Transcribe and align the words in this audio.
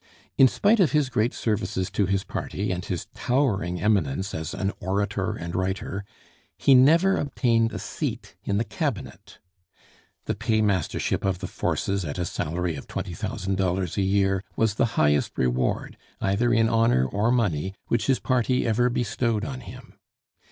In 0.35 0.47
spite 0.47 0.79
of 0.79 0.93
his 0.93 1.09
great 1.11 1.31
services 1.31 1.91
to 1.91 2.07
his 2.07 2.23
party 2.23 2.71
and 2.71 2.83
his 2.83 3.05
towering 3.13 3.79
eminence 3.79 4.33
as 4.33 4.55
an 4.55 4.71
orator 4.79 5.33
and 5.35 5.55
writer, 5.55 6.03
he 6.57 6.73
never 6.73 7.17
obtained 7.17 7.71
a 7.71 7.77
seat 7.77 8.35
in 8.43 8.57
the 8.57 8.63
Cabinet. 8.63 9.37
The 10.25 10.33
Paymastership 10.33 11.23
of 11.23 11.37
the 11.37 11.45
Forces, 11.45 12.03
at 12.03 12.17
a 12.17 12.25
salary 12.25 12.73
of 12.73 12.87
$20,000 12.87 13.97
a 13.97 14.01
year, 14.01 14.43
was 14.55 14.73
the 14.73 14.85
highest 14.97 15.37
reward, 15.37 15.97
either 16.19 16.51
in 16.51 16.67
honor 16.67 17.05
or 17.05 17.31
money, 17.31 17.75
which 17.85 18.07
his 18.07 18.17
party 18.17 18.65
ever 18.65 18.89
bestowed 18.89 19.45
on 19.45 19.59
him. 19.59 19.99